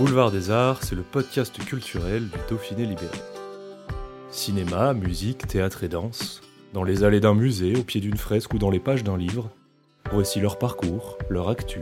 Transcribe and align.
Boulevard 0.00 0.30
des 0.30 0.50
Arts, 0.50 0.82
c'est 0.82 0.94
le 0.94 1.02
podcast 1.02 1.62
culturel 1.62 2.22
du 2.22 2.38
Dauphiné 2.48 2.86
libéré. 2.86 3.18
Cinéma, 4.30 4.94
musique, 4.94 5.46
théâtre 5.46 5.84
et 5.84 5.88
danse, 5.88 6.40
dans 6.72 6.84
les 6.84 7.04
allées 7.04 7.20
d'un 7.20 7.34
musée, 7.34 7.76
au 7.76 7.82
pied 7.82 8.00
d'une 8.00 8.16
fresque 8.16 8.54
ou 8.54 8.58
dans 8.58 8.70
les 8.70 8.80
pages 8.80 9.04
d'un 9.04 9.18
livre, 9.18 9.50
voici 10.10 10.40
leur 10.40 10.58
parcours, 10.58 11.18
leur 11.28 11.50
actu, 11.50 11.80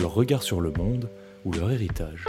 leur 0.00 0.12
regard 0.12 0.42
sur 0.42 0.60
le 0.60 0.72
monde 0.72 1.08
ou 1.44 1.52
leur 1.52 1.70
héritage. 1.70 2.24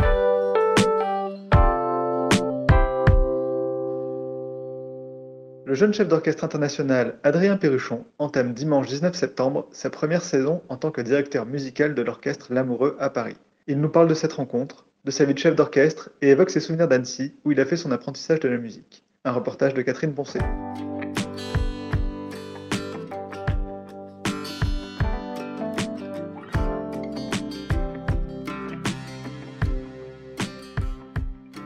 Le 5.65 5.73
jeune 5.73 5.95
chef 5.95 6.07
d'orchestre 6.07 6.43
international 6.43 7.17
Adrien 7.23 7.57
Perruchon 7.57 8.05
entame 8.19 8.53
dimanche 8.53 8.85
19 8.85 9.15
septembre 9.15 9.67
sa 9.71 9.89
première 9.89 10.21
saison 10.21 10.61
en 10.69 10.77
tant 10.77 10.91
que 10.91 11.01
directeur 11.01 11.47
musical 11.47 11.95
de 11.95 12.03
l'orchestre 12.03 12.53
L'Amoureux 12.53 12.95
à 12.99 13.09
Paris. 13.09 13.37
Il 13.65 13.81
nous 13.81 13.89
parle 13.89 14.07
de 14.07 14.13
cette 14.13 14.33
rencontre, 14.33 14.85
de 15.05 15.11
sa 15.11 15.25
vie 15.25 15.33
de 15.33 15.39
chef 15.39 15.55
d'orchestre 15.55 16.11
et 16.21 16.29
évoque 16.29 16.49
ses 16.49 16.61
souvenirs 16.61 16.87
d'Annecy 16.87 17.35
où 17.43 17.51
il 17.51 17.59
a 17.59 17.65
fait 17.65 17.75
son 17.75 17.91
apprentissage 17.91 18.39
de 18.39 18.47
la 18.47 18.57
musique. 18.57 19.03
Un 19.25 19.33
reportage 19.33 19.73
de 19.73 19.81
Catherine 19.81 20.13
Poncé. 20.13 20.39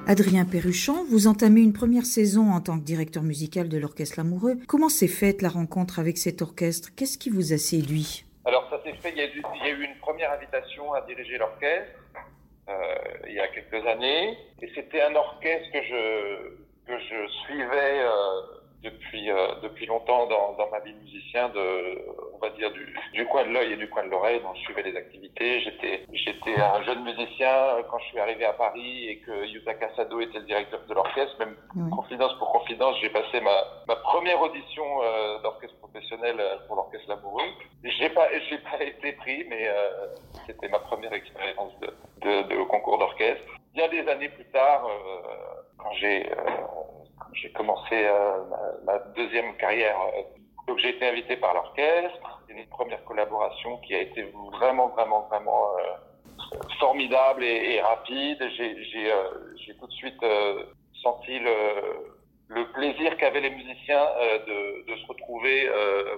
Adrien 0.08 0.46
Perruchon, 0.46 1.06
vous 1.12 1.28
entamez 1.28 1.62
une 1.62 1.74
première 1.74 2.06
saison 2.06 2.52
en 2.52 2.62
tant 2.62 2.80
que 2.80 2.86
directeur 2.86 3.22
musical 3.22 3.70
de 3.70 3.78
l'Orchestre 3.78 4.16
L'Amoureux. 4.18 4.58
Comment 4.66 4.90
s'est 4.90 5.08
faite 5.08 5.44
la 5.44 5.50
rencontre 5.50 6.00
avec 6.00 6.18
cet 6.18 6.42
orchestre? 6.42 6.90
Qu'est-ce 6.96 7.18
qui 7.18 7.30
vous 7.30 7.54
a 7.54 7.58
séduit? 7.58 8.26
Alors 8.46 8.68
ça 8.72 8.82
s'est 8.84 8.94
fait, 8.94 9.12
il 9.12 9.18
y, 9.18 9.22
a 9.22 9.26
eu, 9.26 9.44
il 9.56 9.68
y, 9.68 9.70
a 9.70 9.74
eu, 9.74 9.84
une 9.84 10.00
première 10.00 10.32
invitation 10.32 10.94
à 10.94 11.02
diriger 11.02 11.38
l'orchestre 11.38 12.00
il 13.28 13.34
y 13.34 13.40
a 13.40 13.48
quelques 13.48 13.86
années. 13.88 14.38
Et 14.62 14.70
c'était 14.76 15.02
un 15.02 15.16
orchestre 15.16 15.72
que 15.72 15.84
je, 15.84 16.68
que 16.88 16.98
je 17.00 17.28
suivais 17.46 18.00
euh, 18.00 18.42
depuis, 18.84 19.30
euh, 19.30 19.56
depuis 19.62 19.86
longtemps 19.86 20.28
dans, 20.28 20.54
dans, 20.54 20.70
ma 20.70 20.80
vie 20.80 20.94
de 20.94 21.00
musicien, 21.00 21.50
de, 21.50 22.02
on 22.38 22.46
va 22.46 22.52
dire 22.54 22.72
du, 22.72 22.96
du 23.14 23.26
coin 23.26 23.46
de 23.46 23.52
l'œil 23.52 23.74
et 23.74 23.78
du 23.78 23.90
coin 23.90 24.04
de 24.04 24.10
l'oreille, 24.10 24.40
dont 24.42 24.54
je 24.56 24.62
suivais 24.62 24.84
les 24.84 24.96
activités. 24.96 25.62
J'étais, 25.62 26.06
j'étais 26.14 26.60
un 26.60 26.82
jeune 26.84 27.04
musicien 27.04 27.78
quand 27.90 28.00
je 28.00 28.06
suis 28.06 28.20
arrivé 28.20 28.46
à 28.46 28.54
Paris 28.54 29.08
et 29.10 29.20
que 29.20 29.46
Yutaka 29.48 29.90
Sado 29.96 30.20
était 30.20 30.40
le 30.40 30.46
directeur 30.46 30.80
de 30.88 30.94
l'orchestre. 30.94 31.36
Même 31.40 31.56
oui. 31.76 31.90
confidence 31.92 32.34
pour 32.38 32.52
confidence, 32.52 32.96
j'ai 33.02 33.10
passé 33.10 33.42
ma, 33.42 33.64
ma 33.88 33.96
première 33.98 34.42
audition 34.42 34.86
euh, 35.04 35.40
d'orchestre 35.42 35.78
professionnel 35.78 36.42
pour 36.68 36.76
l'orchestre 36.76 37.10
Lamoureux. 37.10 37.50
J'ai 37.84 38.10
pas, 38.10 38.28
j'ai 38.50 38.58
pas 38.60 38.84
été 38.84 39.14
pris, 39.14 39.46
mais 39.50 39.68
euh, 39.68 40.08
c'était 40.46 40.70
ma 40.70 40.80
première 40.80 41.14
expérience 41.14 41.74
de, 41.80 41.88
de, 42.22 42.56
de 42.56 42.64
concours 42.64 42.98
d'orchestre. 42.98 43.44
Bien 43.74 43.88
des 43.90 44.08
années 44.08 44.30
plus 44.30 44.46
tard, 44.46 44.86
euh, 44.88 45.62
quand 45.78 45.92
j'ai 45.94 46.28
j'ai 47.34 47.52
commencé 47.52 47.94
euh, 47.94 48.44
ma, 48.86 48.94
ma, 48.94 49.00
deuxième 49.16 49.56
carrière. 49.58 49.96
Donc 50.68 50.80
j'ai 50.80 50.90
été 50.90 51.08
invité 51.08 51.38
par 51.38 51.54
l'orchestre. 51.54 52.37
C'est 52.48 52.54
une 52.54 52.68
première 52.68 53.04
collaboration 53.04 53.78
qui 53.78 53.94
a 53.94 54.02
été 54.02 54.24
vraiment, 54.60 54.88
vraiment, 54.90 55.28
vraiment 55.30 55.68
euh, 55.78 56.58
formidable 56.80 57.44
et, 57.44 57.76
et 57.76 57.82
rapide. 57.82 58.38
J'ai 58.56 59.12
euh, 59.12 59.74
tout 59.80 59.88
de 59.88 59.92
suite 59.92 60.22
euh, 60.24 60.64
senti 61.02 61.40
le, 61.40 61.54
le 62.48 62.72
plaisir 62.72 63.18
qu'avaient 63.18 63.42
les 63.42 63.50
musiciens 63.50 64.08
euh, 64.20 64.40
de, 64.46 64.92
de, 64.92 64.98
se 64.98 65.08
retrouver 65.08 65.70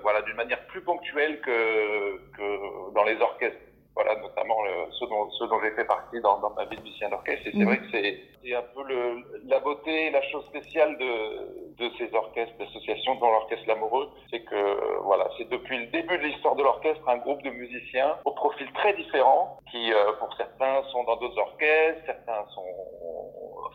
voilà, 0.01 0.21
d'une 0.21 0.35
manière 0.35 0.65
plus 0.67 0.81
ponctuelle 0.81 1.41
que, 1.41 2.17
que 2.37 2.93
dans 2.93 3.03
les 3.03 3.19
orchestres 3.19 3.59
voilà, 3.95 4.15
notamment 4.21 4.63
le, 4.63 4.91
ce 4.93 5.05
dont, 5.05 5.29
ce 5.31 5.43
dont 5.45 5.59
j'ai 5.61 5.71
fait 5.71 5.83
partie 5.83 6.21
dans, 6.21 6.39
dans 6.39 6.51
ma 6.51 6.63
vie 6.65 6.77
de 6.77 6.81
musicien 6.83 7.09
d'orchestre. 7.09 7.47
Et 7.47 7.51
c'est 7.51 7.57
mmh. 7.57 7.65
vrai 7.65 7.77
que 7.79 7.91
c'est 7.91 8.55
un 8.55 8.63
peu 8.73 8.83
le, 8.87 9.23
la 9.45 9.59
beauté 9.59 10.09
la 10.11 10.21
chose 10.29 10.45
spéciale 10.45 10.97
de, 10.97 11.68
de 11.79 11.89
ces 11.97 12.13
orchestres 12.13 12.55
d'associations, 12.57 13.15
dont 13.15 13.31
l'orchestre 13.31 13.65
L'Amoureux, 13.67 14.09
c'est 14.29 14.41
que 14.41 14.99
voilà, 15.03 15.27
c'est 15.37 15.47
depuis 15.49 15.77
le 15.77 15.85
début 15.87 16.17
de 16.17 16.23
l'histoire 16.23 16.55
de 16.55 16.63
l'orchestre 16.63 17.07
un 17.07 17.17
groupe 17.17 17.41
de 17.43 17.49
musiciens 17.49 18.17
au 18.25 18.31
profil 18.31 18.71
très 18.73 18.93
différent, 18.93 19.59
qui 19.71 19.93
euh, 19.93 20.13
pour 20.19 20.33
certains 20.35 20.83
sont 20.91 21.03
dans 21.03 21.15
d'autres 21.17 21.37
orchestres, 21.39 22.01
certains 22.05 22.45
sont 22.53 22.65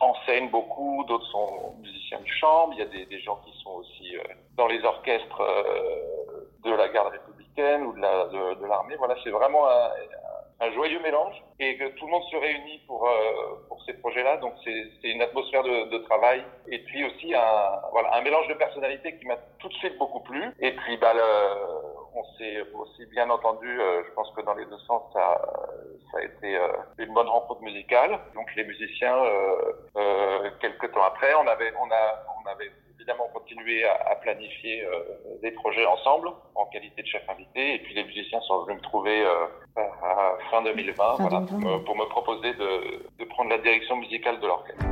enseignent 0.01 0.49
beaucoup, 0.49 1.03
d'autres 1.07 1.25
sont 1.27 1.73
musiciens 1.79 2.19
de 2.19 2.27
chambre. 2.27 2.73
Il 2.73 2.79
y 2.79 2.81
a 2.81 3.05
des, 3.05 3.19
gens 3.19 3.39
qui 3.45 3.51
sont 3.63 3.71
aussi 3.71 4.17
euh, 4.17 4.21
dans 4.55 4.67
les 4.67 4.83
orchestres 4.83 5.41
euh, 5.41 6.49
de 6.63 6.71
la 6.71 6.89
garde 6.89 7.11
républicaine 7.11 7.83
ou 7.83 7.93
de 7.93 8.67
l'armée. 8.67 8.95
Voilà, 8.97 9.15
c'est 9.23 9.29
vraiment 9.29 9.67
un, 9.67 9.89
un, 10.59 10.71
joyeux 10.71 10.99
mélange 11.01 11.35
et 11.59 11.77
que 11.77 11.87
tout 11.97 12.05
le 12.05 12.11
monde 12.11 12.23
se 12.31 12.35
réunit 12.35 12.81
pour 12.87 13.07
euh, 13.07 13.11
pour 13.67 13.81
ces 13.83 13.93
projets-là. 13.93 14.37
Donc 14.37 14.53
c'est 14.63 15.07
une 15.07 15.21
atmosphère 15.21 15.63
de, 15.63 15.89
de, 15.89 15.97
travail 15.99 16.43
et 16.67 16.79
puis 16.79 17.03
aussi 17.05 17.33
un 17.33 17.81
voilà 17.91 18.15
un 18.15 18.21
mélange 18.21 18.47
de 18.47 18.53
personnalités 18.53 19.17
qui 19.17 19.25
m'a 19.25 19.37
tout 19.59 19.69
de 19.69 19.73
suite 19.75 19.97
beaucoup 19.97 20.21
plu. 20.21 20.43
Et 20.59 20.71
puis 20.71 20.97
bah 20.97 21.13
le, 21.13 21.21
on 22.15 22.23
s'est 22.37 22.61
aussi 22.73 23.05
bien 23.07 23.29
entendu. 23.29 23.67
Euh, 23.79 24.03
je 24.07 24.11
pense 24.13 24.31
que 24.35 24.41
dans 24.41 24.53
les 24.55 24.65
deux 24.65 24.79
sens 24.87 25.03
ça 25.13 25.41
ça 26.11 26.19
a 26.19 26.23
été 26.23 26.57
euh, 26.57 26.67
une 26.97 27.13
bonne 27.13 27.27
rencontre 27.27 27.61
musicale. 27.61 28.19
Donc 28.33 28.53
les 28.55 28.63
musiciens 28.63 29.17
euh, 29.17 30.49
quelques 30.61 30.91
temps 30.91 31.03
après, 31.03 31.33
on 31.35 31.47
avait 31.47 31.73
on 31.79 31.91
a 31.91 32.23
on 32.43 32.49
avait 32.49 32.71
évidemment 33.05 33.29
continuer 33.33 33.83
à, 33.85 34.11
à 34.11 34.15
planifier 34.15 34.83
euh, 34.83 35.39
des 35.43 35.51
projets 35.51 35.85
ensemble 35.85 36.29
en 36.55 36.65
qualité 36.65 37.03
de 37.03 37.07
chef 37.07 37.21
invité. 37.29 37.75
Et 37.75 37.79
puis 37.79 37.93
les 37.93 38.03
musiciens 38.03 38.41
sont 38.41 38.63
venus 38.63 38.77
me 38.77 38.83
trouver 38.83 39.23
euh, 39.23 39.45
à 39.77 40.37
fin 40.49 40.63
2020 40.63 40.93
fin 40.95 41.15
voilà, 41.19 41.39
2020. 41.41 41.47
Pour, 41.47 41.59
me, 41.59 41.83
pour, 41.83 41.95
me, 41.95 42.05
proposer 42.05 42.53
de, 42.53 43.03
de 43.19 43.25
prendre 43.25 43.51
la 43.51 43.59
direction 43.59 43.97
musicale 43.97 44.39
de 44.39 44.47
l'orchestre. 44.47 44.85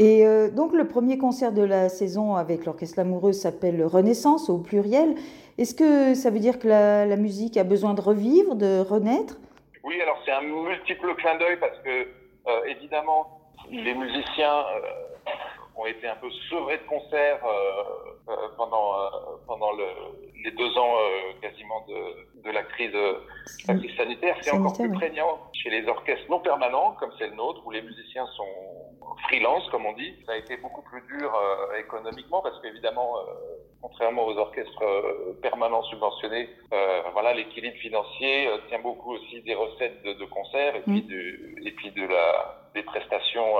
Et 0.00 0.26
euh, 0.26 0.50
donc 0.50 0.72
le 0.72 0.88
premier 0.88 1.18
concert 1.18 1.52
de 1.52 1.62
la 1.62 1.88
saison 1.88 2.34
avec 2.34 2.64
l'Orchestre 2.64 2.98
Lamoureux 2.98 3.32
s'appelle 3.32 3.84
Renaissance 3.84 4.50
au 4.50 4.58
pluriel. 4.58 5.14
Est-ce 5.56 5.74
que 5.74 6.14
ça 6.14 6.30
veut 6.30 6.40
dire 6.40 6.58
que 6.58 6.66
la, 6.66 7.16
musique 7.16 7.56
a 7.56 7.64
besoin 7.64 7.94
de 7.94 8.00
revivre, 8.00 8.56
de 8.56 8.80
renaître? 8.80 9.36
Oui, 9.84 10.00
alors 10.00 10.18
c'est 10.24 10.32
un 10.32 10.42
multiple 10.42 11.14
clin 11.16 11.36
d'œil 11.38 11.58
parce 11.60 11.78
que 11.78 12.08
euh, 12.46 12.64
évidemment 12.66 13.40
les 13.70 13.94
musiciens 13.94 14.58
euh, 14.58 15.13
ont 15.76 15.86
été 15.86 16.06
un 16.06 16.16
peu 16.16 16.30
sevrés 16.48 16.78
de 16.78 16.84
concert 16.84 17.40
euh, 17.44 18.34
pendant 18.56 18.94
pendant 19.46 19.72
le, 19.72 19.84
les 20.44 20.50
deux 20.52 20.78
ans 20.78 20.94
quasiment 21.42 21.84
de, 21.88 22.42
de 22.42 22.50
la 22.50 22.62
crise, 22.62 22.94
la 23.68 23.74
crise 23.74 23.96
sanitaire. 23.96 24.36
C'est 24.40 24.52
encore 24.52 24.74
plus 24.74 24.92
prégnant 24.92 25.38
chez 25.52 25.70
les 25.70 25.86
orchestres 25.88 26.30
non 26.30 26.40
permanents 26.40 26.92
comme 26.98 27.12
c'est 27.18 27.28
le 27.28 27.34
nôtre 27.34 27.66
où 27.66 27.70
les 27.70 27.82
musiciens 27.82 28.26
sont 28.36 28.84
freelance, 29.28 29.68
comme 29.70 29.86
on 29.86 29.92
dit. 29.92 30.14
Ça 30.26 30.32
a 30.32 30.36
été 30.36 30.56
beaucoup 30.56 30.82
plus 30.82 31.02
dur 31.02 31.32
euh, 31.34 31.78
économiquement 31.78 32.42
parce 32.42 32.60
qu'évidemment, 32.60 33.18
euh, 33.18 33.22
contrairement 33.80 34.26
aux 34.26 34.36
orchestres 34.36 34.82
euh, 34.82 35.38
permanents 35.42 35.82
subventionnés, 35.84 36.48
voilà, 37.12 37.32
l'équilibre 37.34 37.76
financier 37.76 38.48
tient 38.68 38.80
beaucoup 38.80 39.14
aussi 39.14 39.40
des 39.42 39.54
recettes 39.54 40.02
de, 40.02 40.14
de 40.14 40.24
concerts 40.24 40.74
et 40.74 40.80
puis, 40.80 41.02
mmh. 41.02 41.06
de, 41.06 41.68
et 41.68 41.72
puis 41.72 41.90
de 41.92 42.06
la, 42.06 42.63
des 42.74 42.82
prestations 42.82 43.54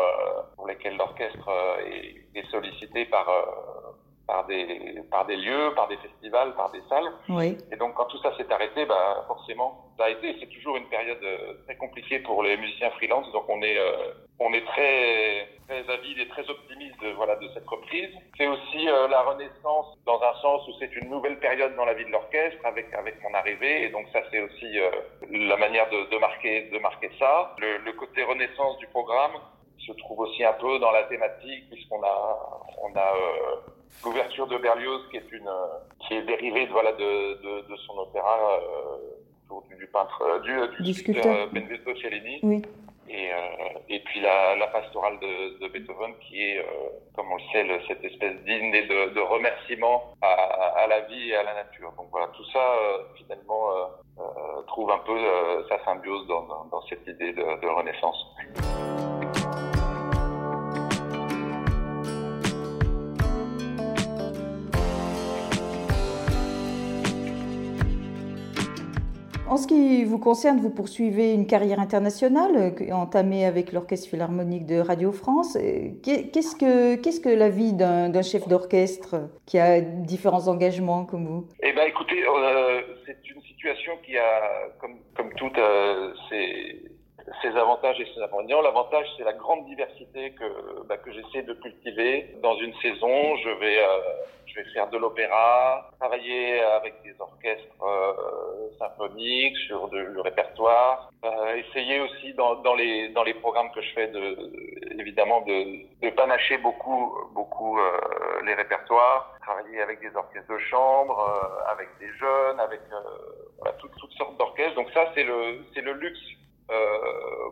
pour 0.56 0.66
lesquelles 0.66 0.96
l'orchestre 0.96 1.49
est, 1.87 2.38
est, 2.38 2.50
sollicité 2.50 3.05
par 3.06 3.26
par 4.26 4.46
des 4.46 5.02
par 5.11 5.26
des 5.26 5.37
lieux, 5.37 5.72
par 5.76 5.88
des 5.88 5.96
festivals, 5.99 6.55
par 6.56 6.72
des 6.72 6.82
salles. 6.88 7.12
Oui. 7.28 7.56
Et 7.70 7.76
donc 7.76 7.94
quand 7.94 8.06
tout 8.06 8.19
ça 8.19 8.37
s'est 8.37 8.52
arrêté, 8.52 8.87
bah 8.87 9.25
forcément, 9.26 9.93
ça 9.96 10.05
a 10.05 10.11
été 10.11 10.37
c'est 10.40 10.49
toujours 10.49 10.76
une 10.76 10.88
période 10.88 11.25
très 11.64 11.76
compliquée 11.76 12.19
pour 12.20 12.43
les 12.43 12.56
musiciens 12.56 12.90
freelance. 12.90 13.31
Donc 13.32 13.44
on 13.49 13.62
est 13.62 13.78
on 14.38 14.52
est 14.52 14.64
très 14.64 15.48
très 15.66 15.90
avide 15.90 16.19
et 16.19 16.28
très 16.28 16.48
optimiste 16.48 17.00
de, 17.02 17.12
voilà, 17.12 17.36
de 17.36 17.48
cette 17.54 17.66
reprise. 17.66 18.10
C'est 18.36 18.46
aussi 18.46 18.88
euh, 18.88 19.08
la 19.08 19.22
renaissance 19.22 19.96
dans 20.04 20.20
un 20.22 20.34
sens 20.42 20.66
où 20.69 20.72
c'est 20.78 20.94
une 20.96 21.08
nouvelle 21.08 21.38
période 21.38 21.75
dans 21.76 21.84
la 21.84 21.94
vie 21.94 22.04
de 22.04 22.10
l'orchestre 22.10 22.58
avec, 22.64 22.92
avec 22.92 23.22
mon 23.22 23.32
arrivée. 23.34 23.84
Et 23.84 23.88
donc 23.90 24.06
ça, 24.12 24.20
c'est 24.31 24.40
aussi 24.40 24.78
euh, 24.78 24.90
la 25.31 25.56
manière 25.56 25.88
de, 25.90 26.10
de, 26.10 26.19
marquer, 26.19 26.69
de 26.70 26.78
marquer 26.78 27.10
ça. 27.19 27.54
Le, 27.58 27.78
le, 27.78 27.92
côté 27.92 28.25
renaissance 28.25 28.76
du 28.78 28.86
programme 28.88 29.32
se 29.78 29.92
trouve 29.92 30.20
aussi 30.20 30.44
un 30.44 30.52
peu 30.54 30.78
dans 30.78 30.90
la 30.90 31.04
thématique 31.04 31.70
puisqu'on 31.70 32.02
a, 32.02 32.38
on 32.82 32.94
a 32.94 33.14
euh, 33.16 33.56
l'ouverture 34.04 34.46
de 34.46 34.58
Berlioz 34.58 35.08
qui 35.10 35.16
est 35.16 35.32
une, 35.32 35.50
qui 36.00 36.14
est 36.14 36.22
dérivée 36.22 36.66
voilà, 36.66 36.92
de, 36.92 37.34
de, 37.42 37.69
de 37.69 37.76
son 37.86 37.98
opéra 37.98 38.60
du, 39.69 39.76
du 39.76 39.86
peintre, 39.86 40.40
du, 40.42 40.52
du, 40.76 40.82
du 40.82 40.94
sculpteur 40.94 41.48
Benvenuto 41.48 41.94
Cellini. 41.96 42.40
Oui. 42.42 42.62
Et, 43.09 43.33
euh, 43.33 43.37
et 43.89 44.01
puis 44.01 44.21
la, 44.21 44.56
la 44.56 44.67
pastorale 44.69 45.19
de, 45.21 45.59
de, 45.59 45.69
Beethoven 45.69 46.15
qui 46.21 46.41
est, 46.43 46.59
euh, 46.59 46.65
comme 47.15 47.31
on 47.31 47.37
le 47.37 47.43
sait, 47.53 47.62
le, 47.62 47.81
cette 47.87 48.03
espèce 48.03 48.37
d'hymne 48.45 48.73
de, 48.73 49.15
de 49.15 49.21
remerciement 49.21 50.15
à, 50.23 50.33
à, 50.83 50.87
la 50.87 51.01
vie 51.01 51.31
et 51.31 51.37
à 51.37 51.43
la 51.43 51.55
nature. 51.55 51.93
Donc 51.99 52.09
voilà, 52.11 52.29
tout 52.29 52.45
ça 52.53 52.59
euh, 52.59 52.99
finalement 53.17 53.71
trouve 54.69 54.91
un 54.91 54.99
peu 54.99 55.19
sa 55.69 55.85
symbiose 55.85 56.27
dans, 56.29 56.43
dans, 56.43 56.65
dans, 56.67 56.83
cette 56.83 57.06
idée 57.06 57.33
de, 57.33 57.61
de 57.61 57.69
renaissance. 57.69 58.27
En 69.55 69.56
ce 69.56 69.69
qui 69.69 70.03
vous 70.03 70.19
concerne, 70.19 70.59
vous 70.59 70.69
poursuivez 70.69 71.33
une 71.33 71.47
carrière 71.47 71.79
internationale 71.79 72.75
entamée 72.91 73.47
avec 73.47 73.71
l'Orchestre 73.71 74.09
Philharmonique 74.09 74.67
de 74.67 74.81
Radio 74.81 75.12
France. 75.12 75.56
Qu'est-ce 76.03 76.56
que, 76.56 76.97
qu'est-ce 76.97 77.21
que 77.21 77.29
la 77.29 77.51
vie 77.51 77.73
d'un, 77.73 78.23
chef 78.23 78.49
d'orchestre 78.49 79.15
qui 79.47 79.61
a 79.61 79.81
différents 79.81 80.49
engagements 80.49 81.05
comme 81.05 81.27
vous? 81.27 81.47
Eh 81.62 81.73
bien, 81.73 81.85
écoutez, 81.85 82.21
euh, 82.27 82.81
c'est 83.06 83.17
une 83.33 83.41
situation 83.43 83.93
qui 84.05 84.19
a, 84.19 84.73
comme, 84.81 84.99
euh, 85.56 86.12
ses, 86.29 86.83
ses, 87.43 87.56
avantages 87.56 88.00
et 88.00 88.06
ses 88.15 88.23
inconvénients. 88.23 88.61
L'avantage, 88.62 89.06
c'est 89.17 89.25
la 89.25 89.32
grande 89.32 89.65
diversité 89.67 90.32
que, 90.32 90.87
bah, 90.87 90.97
que 90.97 91.12
j'essaie 91.12 91.43
de 91.43 91.55
cultiver. 91.55 92.37
Dans 92.43 92.56
une 92.56 92.75
saison, 92.76 93.37
je 93.37 93.50
vais... 93.61 93.79
Euh, 93.82 93.99
je 94.55 94.61
vais 94.61 94.71
faire 94.71 94.88
de 94.88 94.99
l'opéra, 94.99 95.91
travailler 95.99 96.61
avec 96.61 97.03
des 97.03 97.15
orchestres 97.19 97.82
euh, 97.82 98.71
symphoniques 98.79 99.56
sur 99.67 99.88
de, 99.88 99.99
le 99.99 100.21
répertoire, 100.21 101.11
euh, 101.25 101.56
essayer 101.56 102.00
aussi 102.00 102.35
dans, 102.35 102.56
dans, 102.56 102.75
les 102.75 103.09
dans 103.11 103.23
les 103.23 103.35
programmes 103.35 103.70
que 103.73 103.81
je 103.81 103.93
fais 103.94 104.09
de 104.09 105.00
évidemment 105.00 105.41
de, 105.43 105.85
de 106.03 106.11
panacher 106.11 106.59
beaucoup 106.59 107.17
beaucoup 107.32 107.79
euh, 107.79 107.91
les 108.44 108.55
répertoires, 108.55 109.35
travailler 109.43 109.81
avec 109.81 110.00
des 110.00 110.15
orchestres 110.15 110.53
de 110.53 110.59
chambre, 110.59 111.19
euh, 111.19 111.73
avec 111.73 111.88
des 111.99 112.12
jeunes, 112.19 112.61
avec 112.61 112.81
euh, 112.93 112.97
voilà, 113.59 113.75
toutes 113.79 113.97
toutes 113.97 114.12
sortes 114.12 114.37
d'orchestres. 114.38 114.75
Donc 114.77 114.91
ça 114.93 115.11
c'est 115.15 115.25
le 115.25 115.65
c'est 115.75 115.82
le 115.82 115.93
luxe 115.94 116.20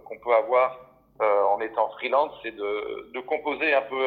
qu'on 0.05 0.19
peut 0.19 0.35
avoir 0.35 0.79
en 1.21 1.61
étant 1.61 1.89
freelance, 1.91 2.33
c'est 2.43 2.57
de, 2.57 3.11
de 3.13 3.21
composer 3.21 3.75
un 3.75 3.83
peu 3.83 4.03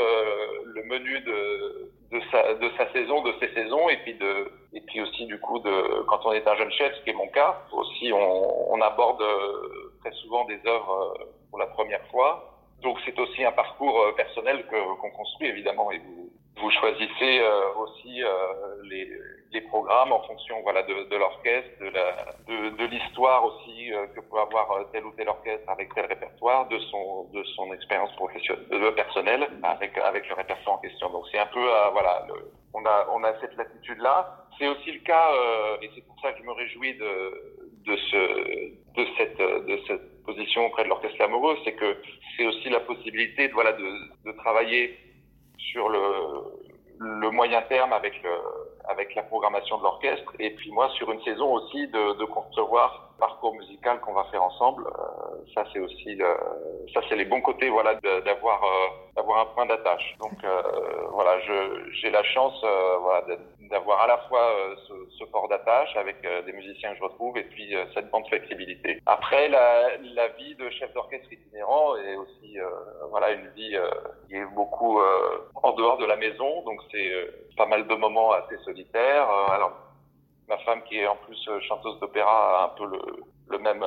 le 0.66 0.84
menu 0.84 1.20
de 1.22 1.92
de 2.12 2.22
sa, 2.32 2.54
de 2.54 2.70
sa 2.78 2.92
saison, 2.94 3.22
de 3.24 3.34
ses 3.40 3.54
saisons, 3.54 3.90
et 3.90 3.98
puis 3.98 4.14
de, 4.14 4.52
et 4.74 4.82
puis 4.82 5.02
aussi 5.02 5.26
du 5.26 5.40
coup 5.40 5.60
de, 5.60 6.04
quand 6.08 6.26
on 6.26 6.34
est 6.34 6.48
un 6.48 6.56
jeune 6.56 6.72
chef, 6.72 6.96
ce 6.96 7.02
qui 7.04 7.10
est 7.10 7.14
mon 7.14 7.28
cas, 7.28 7.62
aussi 7.72 8.12
on, 8.14 8.74
on 8.74 8.82
aborde 8.82 9.22
euh, 9.22 9.92
très 10.02 10.12
souvent 10.12 10.46
des 10.46 10.60
œuvres 10.66 11.16
euh, 11.20 11.26
pour 11.50 11.60
la 11.60 11.68
première 11.68 12.06
fois. 12.08 12.54
Donc 12.82 13.00
c'est 13.06 13.18
aussi 13.20 13.44
un 13.44 13.52
parcours 13.52 14.00
euh, 14.02 14.12
personnel 14.14 14.66
que 14.68 14.96
qu'on 15.02 15.12
construit 15.12 15.48
évidemment, 15.48 15.92
et 15.92 15.98
vous, 15.98 16.25
vous 16.62 16.72
choisissez 16.72 17.42
aussi 17.78 18.22
les, 18.84 19.10
les 19.52 19.62
programmes 19.62 20.12
en 20.12 20.22
fonction 20.24 20.62
voilà 20.64 20.84
de, 20.84 21.10
de 21.10 21.16
l'orchestre, 21.16 21.70
de 21.82 21.90
la 21.90 22.36
de, 22.48 22.70
de 22.78 22.86
l'histoire 22.86 23.44
aussi 23.46 23.92
que 24.16 24.22
peut 24.22 24.40
avoir 24.40 24.68
tel 24.92 25.06
ou 25.06 25.12
tel 25.18 25.28
orchestre 25.30 25.70
avec 25.70 25.94
tel 25.94 26.06
répertoire, 26.06 26.68
de 26.68 26.80
son 26.80 27.26
de 27.34 27.44
son 27.56 27.74
expérience 27.74 28.14
professionnelle 28.16 28.96
personnelle 28.96 29.48
avec 29.64 29.98
avec 29.98 30.28
le 30.30 30.36
répertoire 30.36 30.76
en 30.78 30.80
question. 30.80 31.10
Donc 31.10 31.26
c'est 31.32 31.40
un 31.40 31.46
peu 31.48 31.60
euh, 31.60 31.90
voilà, 31.92 32.26
le, 32.28 32.52
on 32.74 32.86
a 32.86 33.08
on 33.12 33.24
a 33.24 33.40
cette 33.42 33.56
latitude 33.56 34.00
là. 34.00 34.46
C'est 34.58 34.68
aussi 34.68 34.92
le 34.92 35.00
cas 35.00 35.32
euh, 35.34 35.78
et 35.82 35.90
c'est 35.94 36.06
pour 36.06 36.20
ça 36.22 36.32
que 36.32 36.40
je 36.40 36.44
me 36.44 36.54
réjouis 36.54 36.96
de 36.96 37.12
de 37.86 37.96
ce 37.98 38.72
de 38.96 39.08
cette 39.18 39.38
de 39.38 39.80
cette 39.88 40.24
position 40.24 40.66
auprès 40.66 40.84
de 40.84 40.90
l'orchestre 40.90 41.22
amoureux, 41.22 41.58
c'est 41.64 41.74
que 41.74 41.98
c'est 42.36 42.46
aussi 42.46 42.70
la 42.70 42.80
possibilité 42.80 43.48
voilà 43.50 43.74
de 43.74 43.90
de 44.26 44.32
travailler 44.38 44.98
sur 45.58 45.90
le 45.90 46.00
le 46.98 47.30
moyen 47.30 47.62
terme 47.64 47.94
avec 47.94 48.22
le 48.24 48.32
avec 48.88 49.16
la 49.16 49.24
programmation 49.24 49.78
de 49.78 49.84
l'orchestre 49.84 50.32
et 50.40 50.52
puis 50.52 50.72
moi 50.72 50.90
sur 50.92 51.12
une 51.12 51.22
saison 51.24 51.54
aussi 51.54 51.88
de, 51.88 52.18
de 52.20 52.26
concevoir 52.26 53.14
parcours 53.20 53.56
musical 53.56 54.00
qu'on 54.02 54.14
va 54.14 54.26
faire 54.26 54.44
ensemble. 54.44 54.88
Euh, 54.88 55.44
ça 55.54 55.66
c'est 55.74 55.80
aussi 55.80 56.22
euh, 56.22 56.36
ça 56.94 57.02
c'est 57.10 57.16
les 57.16 57.26
bons 57.26 57.42
côtés 57.42 57.70
voilà 57.70 57.96
d'avoir 58.26 58.64
euh, 58.64 58.88
d'avoir 59.26 59.42
un 59.42 59.54
point 59.54 59.66
d'attache. 59.66 60.16
Donc 60.20 60.44
euh, 60.44 60.62
voilà 61.12 61.40
j'ai 61.92 62.12
la 62.12 62.24
chance 62.24 62.62
euh, 62.64 63.36
d'avoir 63.72 64.02
à 64.02 64.08
la 64.08 64.18
fois 64.30 64.42
euh, 64.42 64.76
ce, 64.88 64.94
ce 65.18 65.24
port 65.26 65.48
d'attache 65.48 65.96
avec 65.96 66.18
des 66.46 66.54
musiciens 66.54 66.92
que 66.92 66.98
je 66.98 67.04
retrouve 67.04 67.38
et 67.38 67.44
puis 67.44 67.76
cette 67.94 68.10
grande 68.10 68.28
flexibilité. 68.28 69.02
Après 69.06 69.50
la, 69.50 69.98
vie 70.38 70.56
de 70.56 70.70
chef 70.72 70.94
d'orchestre 70.94 71.32
itinérant 71.32 71.96
est 71.98 72.16
aussi 72.16 72.58
voilà 73.10 73.32
une 73.32 73.48
vie 73.56 73.78
qui 74.28 74.36
est 74.36 74.46
beaucoup 74.54 75.00
en 75.56 75.72
dehors 75.74 75.98
de 75.98 76.06
la 76.06 76.16
maison. 76.16 76.64
Donc 76.64 76.80
c'est 76.92 77.12
pas 77.58 77.66
mal 77.66 77.88
de 77.88 77.96
moments 77.96 78.32
assez 78.32 78.58
solitaires. 78.64 79.30
alors, 79.50 79.72
ma 80.48 80.58
femme 80.60 80.84
qui 80.84 81.00
est 81.00 81.08
en 81.08 81.16
plus 81.16 81.50
chanteuse 81.68 82.00
d'opéra 82.00 82.62
a 82.62 82.66
un 82.66 82.70
peu 82.70 82.86
le 82.86 83.00
même 83.66 83.86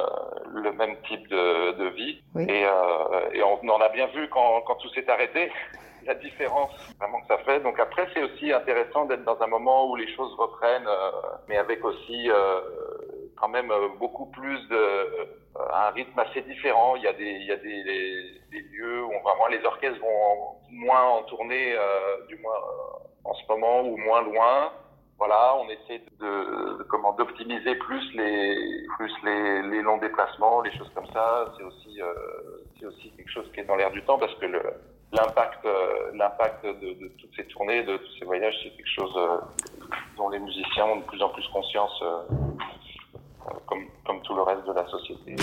le 0.52 0.72
même 0.72 0.96
type 1.08 1.26
de, 1.28 1.72
de 1.72 1.88
vie 1.90 2.20
oui. 2.34 2.44
et, 2.48 2.64
euh, 2.66 3.32
et 3.32 3.42
on, 3.42 3.58
on 3.62 3.68
en 3.68 3.80
a 3.80 3.88
bien 3.88 4.06
vu 4.08 4.28
quand, 4.28 4.62
quand 4.66 4.74
tout 4.76 4.90
s'est 4.90 5.08
arrêté 5.08 5.50
la 6.06 6.14
différence 6.14 6.70
vraiment 6.98 7.20
que 7.22 7.28
ça 7.28 7.38
fait 7.38 7.60
donc 7.60 7.78
après 7.78 8.06
c'est 8.12 8.22
aussi 8.22 8.52
intéressant 8.52 9.04
d'être 9.06 9.24
dans 9.24 9.40
un 9.40 9.46
moment 9.46 9.90
où 9.90 9.96
les 9.96 10.12
choses 10.14 10.34
reprennent 10.34 10.86
euh, 10.86 11.10
mais 11.48 11.56
avec 11.56 11.84
aussi 11.84 12.30
euh, 12.30 12.60
quand 13.36 13.48
même 13.48 13.72
beaucoup 13.98 14.26
plus 14.26 14.60
de 14.68 14.84
un 15.72 15.90
rythme 15.90 16.18
assez 16.18 16.42
différent 16.42 16.96
il 16.96 17.02
y 17.02 17.08
a 17.08 17.12
des 17.12 17.32
il 17.42 17.46
y 17.46 17.52
a 17.52 17.56
des, 17.56 17.84
des, 17.84 18.40
des 18.52 18.62
lieux 18.72 19.04
où 19.04 19.12
on, 19.14 19.20
vraiment 19.20 19.46
les 19.48 19.64
orchestres 19.64 20.00
vont 20.00 20.56
moins 20.70 21.04
en 21.04 21.22
tournée 21.24 21.74
du 22.28 22.36
moins 22.38 22.60
en 23.28 23.34
ce 23.34 23.42
moment 23.48 23.82
ou 23.82 23.96
moins 23.96 24.22
loin. 24.22 24.72
Voilà, 25.18 25.56
on 25.56 25.68
essaie 25.68 26.00
de, 26.20 26.78
de 26.78 26.82
comment 26.84 27.12
d'optimiser 27.12 27.74
plus 27.74 28.14
les 28.14 28.86
plus 28.96 29.12
les, 29.24 29.62
les, 29.62 29.82
longs 29.82 29.98
déplacements, 29.98 30.60
les 30.60 30.70
choses 30.78 30.90
comme 30.94 31.08
ça. 31.12 31.52
C'est 31.56 31.64
aussi 31.64 32.00
euh, 32.00 32.14
c'est 32.78 32.86
aussi 32.86 33.10
quelque 33.16 33.30
chose 33.30 33.50
qui 33.52 33.60
est 33.60 33.64
dans 33.64 33.74
l'air 33.74 33.90
du 33.90 34.00
temps 34.04 34.16
parce 34.16 34.34
que 34.36 34.46
le 34.46 34.62
l'impact 35.12 35.64
euh, 35.64 36.12
l'impact 36.14 36.64
de, 36.64 36.70
de, 36.70 37.08
toutes 37.20 37.34
ces 37.34 37.44
tournées, 37.46 37.82
de 37.82 37.96
tous 37.96 38.18
ces 38.20 38.26
voyages, 38.26 38.54
c'est 38.62 38.70
quelque 38.70 38.94
chose 38.94 39.14
euh, 39.16 39.38
dont 40.16 40.28
les 40.28 40.38
musiciens 40.38 40.86
ont 40.86 40.96
de 40.96 41.04
plus 41.04 41.20
en 41.20 41.30
plus 41.30 41.46
conscience, 41.48 42.04
comme 43.66 43.86
comme 44.06 44.22
tout 44.22 44.36
le 44.36 44.42
reste 44.42 44.64
de 44.66 44.72
la 44.72 44.86
société. 44.86 45.34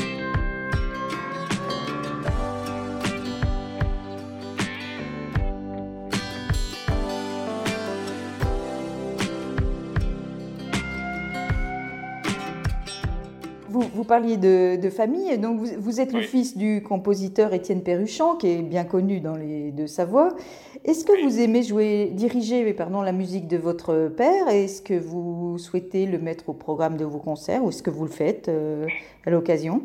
Vous, 13.96 14.04
parliez 14.04 14.36
de, 14.36 14.76
de, 14.76 14.90
famille, 14.90 15.38
donc 15.38 15.58
vous, 15.58 15.68
vous 15.78 16.02
êtes 16.02 16.12
oui. 16.12 16.20
le 16.20 16.22
fils 16.24 16.58
du 16.58 16.84
compositeur 16.84 17.54
Étienne 17.54 17.82
Perruchon, 17.82 18.36
qui 18.36 18.50
est 18.50 18.62
bien 18.62 18.84
connu 18.84 19.22
dans 19.22 19.38
les 19.38 19.72
Deux-Savoie. 19.72 20.36
Est-ce 20.84 21.06
que 21.06 21.14
oui. 21.14 21.24
vous 21.24 21.40
aimez 21.40 21.64
jouer, 21.64 22.10
diriger 22.12 22.74
pardon, 22.74 23.02
la 23.02 23.14
musique 23.14 23.48
de 23.48 23.56
votre 23.56 24.10
père? 24.10 24.50
Est-ce 24.50 24.82
que 24.82 24.96
vous 24.96 25.58
souhaitez 25.58 26.08
le 26.08 26.20
mettre 26.20 26.50
au 26.50 26.54
programme 26.54 26.98
de 26.98 27.06
vos 27.06 27.20
concerts 27.20 27.64
ou 27.64 27.70
est-ce 27.70 27.82
que 27.82 27.90
vous 27.90 28.04
le 28.04 28.12
faites 28.12 28.50
euh, 28.50 28.86
à 29.26 29.30
l'occasion? 29.30 29.82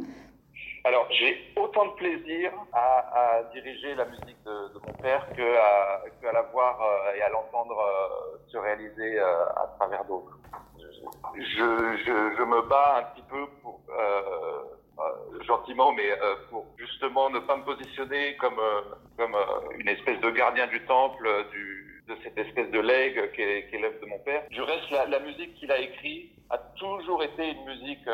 Alors, 0.82 1.06
j'ai 1.10 1.36
autant 1.70 1.86
de 1.86 1.92
plaisir 1.92 2.52
à, 2.72 3.42
diriger 3.52 3.94
la 3.94 4.04
musique 4.06 4.42
de, 4.44 4.78
mon 4.86 4.92
père 4.94 5.26
qu'à 5.36 6.02
qu 6.20 6.26
à 6.26 6.32
la 6.32 6.42
voir 6.52 6.80
euh, 6.82 7.14
et 7.14 7.22
à 7.22 7.28
l'entendre 7.28 7.78
euh, 7.78 8.38
se 8.48 8.56
réaliser 8.56 9.18
euh, 9.18 9.44
à 9.56 9.66
travers 9.78 10.04
d'autres. 10.04 10.36
Je, 11.36 12.42
me 12.44 12.62
bats 12.68 12.98
un 12.98 13.02
petit 13.14 13.24
peu 13.28 13.46
pour, 13.62 13.80
gentiment, 15.46 15.92
mais 15.92 16.10
pour 16.50 16.66
justement 16.76 17.30
ne 17.30 17.38
pas 17.38 17.56
me 17.56 17.64
positionner 17.64 18.36
comme, 18.36 18.60
une 19.78 19.88
espèce 19.88 20.20
de 20.20 20.30
gardien 20.30 20.66
du 20.66 20.84
temple, 20.86 21.28
de 22.08 22.16
cette 22.24 22.36
espèce 22.36 22.70
de 22.70 22.80
legs 22.80 23.32
qui 23.32 23.42
est, 23.42 23.78
l'œuvre 23.80 24.00
de 24.00 24.06
mon 24.06 24.18
père. 24.20 24.42
Du 24.50 24.62
reste, 24.62 24.90
la 24.90 25.20
musique 25.20 25.54
qu'il 25.54 25.70
a 25.70 25.78
écrite 25.78 26.32
a 26.50 26.58
toujours 26.58 27.22
été 27.22 27.50
une 27.50 27.64
musique 27.64 28.06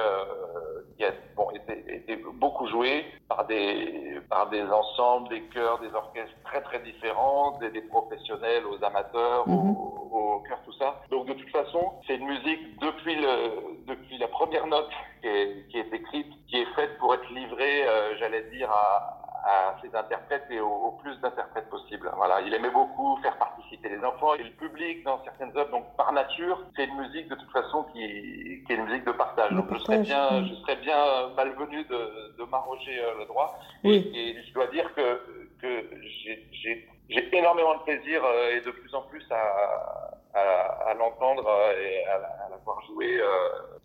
qui 0.96 1.04
a 1.04 1.12
bon, 1.36 1.50
été, 1.50 1.94
été, 1.94 2.16
beaucoup 2.34 2.66
joué 2.68 3.04
par 3.28 3.46
des, 3.46 4.20
par 4.28 4.48
des 4.48 4.62
ensembles, 4.62 5.28
des 5.28 5.42
chœurs, 5.42 5.78
des 5.80 5.92
orchestres 5.94 6.34
très 6.44 6.60
très 6.62 6.80
différents, 6.80 7.58
des, 7.58 7.70
des 7.70 7.82
professionnels 7.82 8.64
aux 8.66 8.82
amateurs, 8.84 9.48
mhm. 9.48 9.76
aux, 9.76 10.42
chœurs, 10.48 10.60
tout 10.64 10.72
ça. 10.74 11.02
Donc 11.10 11.26
de 11.26 11.34
toute 11.34 11.50
façon, 11.50 11.92
c'est 12.06 12.16
une 12.16 12.26
musique 12.26 12.78
depuis, 12.80 13.16
le, 13.16 13.84
depuis 13.86 14.18
la 14.18 14.28
première 14.28 14.66
note 14.66 14.90
qui 15.20 15.28
est, 15.28 15.68
qui 15.68 15.78
est 15.78 15.92
écrite, 15.92 16.32
qui 16.48 16.56
est 16.58 16.74
faite 16.74 16.98
pour 16.98 17.14
être 17.14 17.28
livrée, 17.32 17.86
euh, 17.86 18.16
j'allais 18.18 18.42
dire, 18.50 18.70
à, 18.70 19.16
à 19.46 19.76
ses 19.80 19.94
interprètes 19.94 20.46
et 20.50 20.60
au, 20.60 20.98
plus 21.02 21.16
d'interprètes 21.20 21.70
possible. 21.70 22.10
Voilà, 22.16 22.40
il 22.40 22.52
aimait 22.52 22.70
beaucoup 22.70 23.16
faire 23.22 23.36
participer 23.38 23.65
les 23.96 24.04
enfants 24.04 24.34
et 24.34 24.42
le 24.42 24.50
public 24.50 25.04
dans 25.04 25.22
certaines 25.24 25.56
œuvres. 25.56 25.70
Donc 25.70 25.96
par 25.96 26.12
nature, 26.12 26.58
c'est 26.76 26.84
une 26.84 26.96
musique 26.96 27.28
de 27.28 27.34
toute 27.34 27.50
façon 27.50 27.84
qui, 27.92 28.62
qui 28.66 28.72
est 28.72 28.76
une 28.76 28.84
musique 28.84 29.04
de 29.04 29.12
partage. 29.12 29.52
Donc 29.52 29.66
je 29.72 29.78
serais 29.78 29.98
bien, 29.98 30.44
je 30.46 30.54
serais 30.54 30.76
bien 30.76 31.28
malvenu 31.36 31.84
de, 31.84 32.36
de 32.38 32.44
m'arroger 32.44 32.98
euh, 32.98 33.18
le 33.18 33.26
droit. 33.26 33.58
Et, 33.84 34.36
je 34.46 34.52
dois 34.54 34.66
dire 34.68 34.92
que, 34.94 35.20
que 35.60 35.84
j'ai 36.12 36.88
énormément 37.32 37.74
de 37.76 37.82
plaisir 37.82 38.22
euh, 38.24 38.56
et 38.56 38.60
de 38.60 38.70
plus 38.70 38.94
en 38.94 39.02
plus 39.02 39.24
à, 39.30 40.18
à, 40.34 40.90
à 40.90 40.94
l'entendre 40.94 41.46
euh, 41.48 41.82
et 41.82 42.04
à, 42.06 42.14
à 42.14 42.48
la 42.50 42.56
voir 42.64 42.80
jouer 42.86 43.20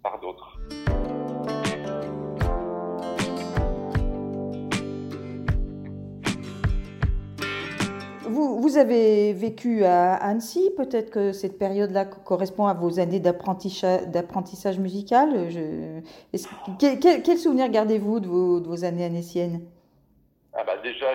par 0.03 0.19
d'autres. 0.19 0.57
Vous, 8.71 8.77
avez 8.77 9.33
vécu 9.33 9.83
à 9.83 10.13
Annecy, 10.13 10.71
peut-être 10.77 11.09
que 11.09 11.33
cette 11.33 11.57
période-là 11.59 12.05
correspond 12.05 12.67
à 12.67 12.73
vos 12.73 12.99
années 12.99 13.19
d'apprentissage 13.19 14.79
musical. 14.79 15.49
Je, 15.49 15.99
quel, 16.79 17.37
souvenir 17.37 17.69
gardez-vous 17.69 18.19
de 18.19 18.27
vos, 18.27 18.59
de 18.59 18.83
années 18.85 19.03
annéciennes? 19.03 19.61
Ah 20.53 20.63
bah 20.65 20.77
Déjà, 20.83 21.07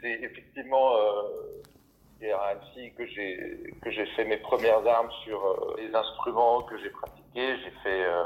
c'est 0.00 0.10
effectivement 0.22 0.96
euh, 0.96 1.62
à 2.28 2.48
Annecy 2.50 2.92
que 2.94 3.06
j'ai 3.06 4.06
fait 4.16 4.24
mes 4.24 4.36
premières 4.36 4.86
armes 4.86 5.10
sur 5.24 5.42
euh, 5.44 5.76
les 5.78 5.94
instruments 5.94 6.62
que 6.62 6.76
j'ai 6.78 6.90
pratiqués. 6.90 7.56
J'ai 7.64 7.70
fait 7.82 8.04
euh, 8.04 8.22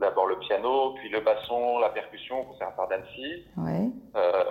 d'abord 0.00 0.26
le 0.26 0.38
piano, 0.38 0.94
puis 0.94 1.08
le 1.10 1.20
basson, 1.20 1.78
la 1.78 1.90
percussion 1.90 2.40
au 2.40 2.44
conservatoire 2.44 2.88
d'Annecy. 2.88 3.44
Ouais. 3.56 3.88
Euh, 4.16 4.44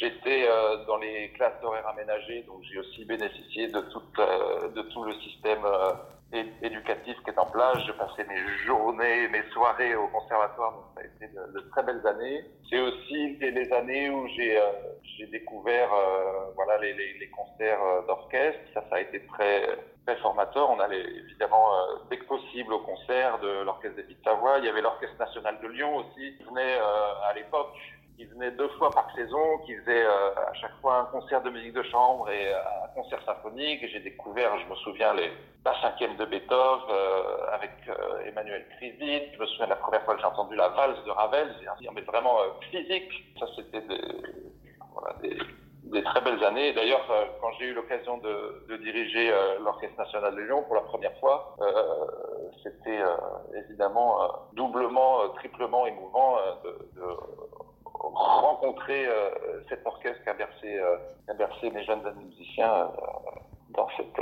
J'étais 0.00 0.46
euh, 0.48 0.84
dans 0.86 0.98
les 0.98 1.30
classes 1.32 1.62
horaires 1.62 1.88
aménagées, 1.88 2.42
donc 2.42 2.62
j'ai 2.62 2.78
aussi 2.78 3.04
bénéficié 3.04 3.68
de 3.68 3.80
tout, 3.92 4.02
euh, 4.18 4.68
de 4.68 4.82
tout 4.82 5.04
le 5.04 5.14
système 5.20 5.64
euh, 5.64 5.92
éducatif 6.32 7.16
qui 7.24 7.30
est 7.30 7.38
en 7.38 7.46
place. 7.46 7.78
Je 7.86 7.92
passais 7.92 8.24
mes 8.24 8.64
journées, 8.64 9.28
mes 9.28 9.42
soirées 9.52 9.94
au 9.94 10.08
conservatoire, 10.08 10.90
ça 10.94 11.00
a 11.00 11.04
été 11.04 11.32
de, 11.32 11.60
très 11.70 11.82
belles 11.82 12.06
années. 12.06 12.44
C'est 12.68 12.80
aussi 12.80 13.36
les 13.36 13.72
années 13.72 14.10
où 14.10 14.26
j'ai 14.28 14.60
j'ai 15.18 15.26
découvert 15.28 15.88
voilà 16.54 16.78
les, 16.78 16.92
les, 16.94 17.18
les 17.18 17.30
concerts 17.30 17.80
d'orchestre. 18.06 18.60
Ça, 18.74 18.84
ça 18.90 18.96
a 18.96 19.00
été 19.00 19.24
très 19.26 19.78
très 20.06 20.16
formateur. 20.16 20.70
On 20.70 20.80
allait 20.80 21.04
évidemment 21.04 21.74
euh, 21.74 21.96
dès 22.10 22.18
que 22.18 22.24
possible 22.24 22.72
au 22.72 22.78
concert 22.80 23.38
de 23.40 23.64
l'Orchestre 23.64 23.96
des 23.96 24.14
de 24.14 24.22
Savoie. 24.24 24.58
Il 24.58 24.64
y 24.64 24.68
avait 24.68 24.80
l'Orchestre 24.80 25.18
National 25.18 25.58
de 25.60 25.68
Lyon 25.68 25.96
aussi, 25.96 26.36
qui 26.36 26.44
venait 26.44 26.78
euh, 26.78 27.28
à 27.28 27.34
l'époque, 27.34 27.74
qui 28.16 28.24
venait 28.24 28.50
deux 28.52 28.68
fois 28.78 28.90
par 28.90 29.14
saison, 29.14 29.58
qui 29.66 29.74
faisait 29.76 30.04
euh, 30.04 30.34
à 30.34 30.54
chaque 30.54 30.74
fois 30.80 31.00
un 31.00 31.04
concert 31.06 31.42
de 31.42 31.50
musique 31.50 31.74
de 31.74 31.82
chambre 31.84 32.28
et 32.30 32.52
un 32.52 32.88
concert 32.94 33.22
symphonique. 33.24 33.86
J'ai 33.92 34.00
découvert, 34.00 34.58
je 34.58 34.70
me 34.70 34.76
souviens, 34.76 35.14
les, 35.14 35.30
la 35.64 35.80
cinquième 35.80 36.16
de 36.16 36.24
Beethoven 36.24 36.94
avec 37.52 37.72
Emmanuel 38.26 38.64
Krivit. 38.76 39.32
Je 39.34 39.40
me 39.40 39.46
souviens 39.46 39.66
de 39.66 39.70
la 39.70 39.76
première 39.76 40.02
fois 40.04 40.14
que 40.14 40.20
j'ai 40.20 40.26
entendu 40.26 40.56
la 40.56 40.68
valse 40.68 41.04
de 41.04 41.10
Ravel. 41.10 41.54
J'ai 41.80 41.88
mais 41.94 42.02
vraiment 42.02 42.38
physique. 42.70 43.10
Ça, 43.38 43.46
c'était 43.56 43.82
des, 45.22 46.02
très 46.02 46.20
belles 46.20 46.42
années. 46.44 46.72
D'ailleurs, 46.72 47.06
euh, 47.10 47.24
quand 47.40 47.50
j'ai 47.58 47.66
eu 47.66 47.74
l'occasion 47.74 48.18
de, 48.18 48.76
diriger 48.82 49.30
euh, 49.30 49.58
l'Orchestre 49.64 49.96
national 49.98 50.34
de 50.34 50.40
Lyon 50.42 50.62
pour 50.64 50.74
la 50.74 50.82
première 50.82 51.16
fois, 51.18 51.56
euh, 51.60 51.72
c'était 52.62 53.00
évidemment 53.56 54.18
doublement, 54.52 55.28
triplement 55.36 55.86
émouvant 55.86 56.36
de 56.64 57.04
rencontrer 58.14 59.06
cet 59.68 59.86
orchestre 59.86 60.22
qui 60.22 60.28
a 60.28 61.34
bercé, 61.34 61.70
mes 61.70 61.84
jeunes 61.84 62.02
musiciens 62.16 62.90
dans 63.70 63.88
cette, 63.96 64.20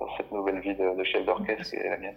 dans 0.00 0.16
cette 0.16 0.30
nouvelle 0.32 0.60
vie 0.60 0.74
de, 0.74 0.96
de 0.96 1.04
chef 1.04 1.24
d'orchestre 1.24 1.70
qui 1.70 1.76
est 1.76 1.90
la 1.90 1.98
mienne. 1.98 2.16